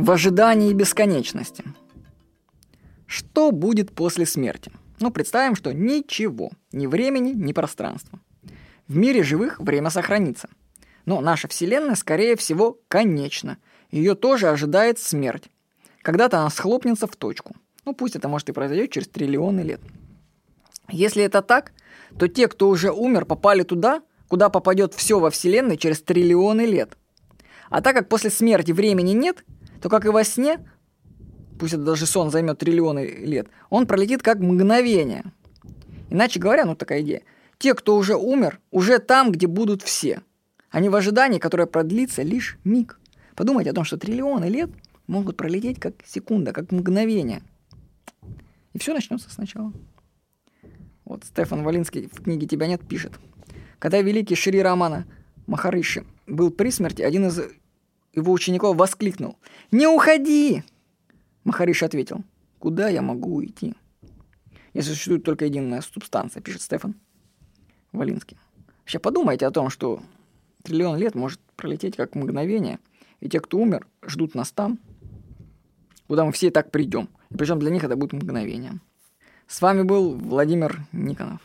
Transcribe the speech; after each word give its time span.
В 0.00 0.12
ожидании 0.12 0.72
бесконечности. 0.72 1.62
Что 3.06 3.50
будет 3.50 3.92
после 3.92 4.24
смерти? 4.24 4.72
Ну, 4.98 5.10
представим, 5.10 5.54
что 5.54 5.74
ничего. 5.74 6.52
Ни 6.72 6.86
времени, 6.86 7.32
ни 7.32 7.52
пространства. 7.52 8.18
В 8.88 8.96
мире 8.96 9.22
живых 9.22 9.60
время 9.60 9.90
сохранится. 9.90 10.48
Но 11.04 11.20
наша 11.20 11.48
Вселенная, 11.48 11.96
скорее 11.96 12.36
всего, 12.36 12.78
конечна. 12.88 13.58
Ее 13.90 14.14
тоже 14.14 14.48
ожидает 14.48 14.98
смерть. 14.98 15.50
Когда-то 16.00 16.38
она 16.38 16.48
схлопнется 16.48 17.06
в 17.06 17.14
точку. 17.14 17.54
Ну, 17.84 17.92
пусть 17.92 18.16
это 18.16 18.26
может 18.26 18.48
и 18.48 18.52
произойдет 18.52 18.90
через 18.90 19.06
триллионы 19.06 19.60
лет. 19.60 19.82
Если 20.88 21.22
это 21.22 21.42
так, 21.42 21.72
то 22.18 22.26
те, 22.26 22.48
кто 22.48 22.70
уже 22.70 22.90
умер, 22.90 23.26
попали 23.26 23.64
туда, 23.64 24.00
куда 24.28 24.48
попадет 24.48 24.94
все 24.94 25.20
во 25.20 25.28
Вселенной 25.28 25.76
через 25.76 26.00
триллионы 26.00 26.62
лет. 26.62 26.96
А 27.68 27.82
так 27.82 27.94
как 27.94 28.08
после 28.08 28.30
смерти 28.30 28.72
времени 28.72 29.10
нет, 29.10 29.44
то 29.80 29.88
как 29.88 30.04
и 30.04 30.08
во 30.08 30.24
сне, 30.24 30.58
пусть 31.58 31.74
это 31.74 31.82
даже 31.82 32.06
сон 32.06 32.30
займет 32.30 32.58
триллионы 32.58 33.06
лет, 33.06 33.48
он 33.68 33.86
пролетит 33.86 34.22
как 34.22 34.38
мгновение. 34.38 35.24
Иначе 36.10 36.40
говоря, 36.40 36.64
ну 36.64 36.74
такая 36.74 37.02
идея. 37.02 37.22
Те, 37.58 37.74
кто 37.74 37.96
уже 37.96 38.16
умер, 38.16 38.60
уже 38.70 38.98
там, 38.98 39.32
где 39.32 39.46
будут 39.46 39.82
все. 39.82 40.22
Они 40.70 40.88
в 40.88 40.94
ожидании, 40.94 41.38
которое 41.38 41.66
продлится 41.66 42.22
лишь 42.22 42.58
миг. 42.64 42.98
Подумайте 43.34 43.70
о 43.70 43.74
том, 43.74 43.84
что 43.84 43.96
триллионы 43.96 44.46
лет 44.46 44.70
могут 45.06 45.36
пролететь 45.36 45.78
как 45.78 45.94
секунда, 46.06 46.52
как 46.52 46.72
мгновение. 46.72 47.42
И 48.72 48.78
все 48.78 48.94
начнется 48.94 49.30
сначала. 49.30 49.72
Вот 51.04 51.24
Стефан 51.24 51.64
Валинский 51.64 52.08
в 52.12 52.22
книге 52.22 52.46
«Тебя 52.46 52.66
нет» 52.66 52.86
пишет. 52.86 53.12
Когда 53.78 54.00
великий 54.00 54.36
Шри 54.36 54.62
Рамана 54.62 55.06
Махариши 55.46 56.04
был 56.26 56.50
при 56.50 56.70
смерти, 56.70 57.02
один 57.02 57.26
из 57.26 57.40
его 58.12 58.32
учеников 58.32 58.76
воскликнул 58.76 59.36
«Не 59.70 59.86
уходи!» 59.86 60.62
Махариш 61.44 61.82
ответил 61.82 62.24
«Куда 62.58 62.88
я 62.88 63.02
могу 63.02 63.36
уйти?» 63.36 63.74
Если 64.74 64.92
существует 64.92 65.24
только 65.24 65.46
единая 65.46 65.80
субстанция, 65.80 66.42
пишет 66.42 66.62
Стефан 66.62 66.94
Валинский. 67.92 68.38
Вообще 68.80 68.98
подумайте 68.98 69.46
о 69.46 69.50
том, 69.50 69.68
что 69.68 70.00
триллион 70.62 70.96
лет 70.96 71.14
может 71.14 71.40
пролететь 71.56 71.96
как 71.96 72.14
мгновение, 72.14 72.78
и 73.20 73.28
те, 73.28 73.40
кто 73.40 73.58
умер, 73.58 73.86
ждут 74.06 74.34
нас 74.34 74.52
там, 74.52 74.78
куда 76.06 76.24
мы 76.24 76.32
все 76.32 76.48
и 76.48 76.50
так 76.50 76.70
придем. 76.70 77.08
И 77.30 77.36
причем 77.36 77.58
для 77.58 77.70
них 77.70 77.84
это 77.84 77.96
будет 77.96 78.12
мгновением. 78.12 78.80
С 79.46 79.60
вами 79.60 79.82
был 79.82 80.14
Владимир 80.14 80.86
Никонов. 80.92 81.40